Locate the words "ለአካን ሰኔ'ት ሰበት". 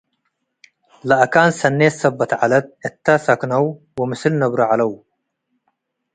1.07-2.31